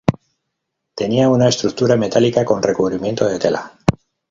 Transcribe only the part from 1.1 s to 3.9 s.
una estructura metálica con recubrimiento de tela.